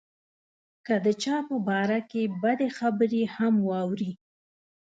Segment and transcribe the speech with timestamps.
[0.85, 4.11] که د چا په باره کې بدې خبرې هم واوري.